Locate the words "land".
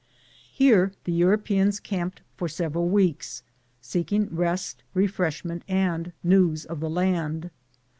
6.89-7.51